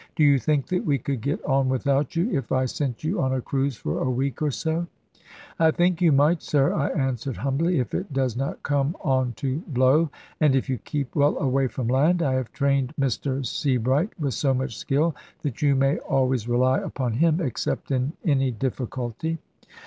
Do 0.15 0.23
you 0.23 0.39
think 0.39 0.65
that 0.69 0.83
we 0.83 0.97
could 0.97 1.21
get 1.21 1.45
on 1.45 1.69
without 1.69 2.15
you, 2.15 2.31
if 2.35 2.51
I 2.51 2.65
sent 2.65 3.03
you 3.03 3.21
on 3.21 3.33
a 3.35 3.39
cruise 3.39 3.77
for 3.77 3.99
a 4.01 4.09
week 4.09 4.41
or 4.41 4.49
so?" 4.49 4.87
"I 5.59 5.69
think 5.69 6.01
you 6.01 6.11
might, 6.11 6.41
sir," 6.41 6.73
I 6.73 6.87
answered 6.87 7.37
humbly; 7.37 7.77
"if 7.79 7.93
it 7.93 8.11
does 8.11 8.35
not 8.35 8.63
come 8.63 8.95
on 9.01 9.33
to 9.33 9.59
blow, 9.67 10.09
and 10.39 10.55
if 10.55 10.71
you 10.71 10.79
keep 10.79 11.15
well 11.15 11.37
away 11.37 11.67
from 11.67 11.87
land. 11.87 12.23
I 12.23 12.33
have 12.33 12.51
trained 12.51 12.93
Mr 12.99 13.45
Sebright 13.45 14.09
with 14.19 14.33
so 14.33 14.55
much 14.55 14.75
skill, 14.75 15.15
that 15.43 15.61
you 15.61 15.75
may 15.75 15.99
always 15.99 16.47
rely 16.49 16.79
upon 16.79 17.13
him, 17.13 17.39
except 17.39 17.91
in 17.91 18.13
any 18.25 18.49
difficulty." 18.49 19.37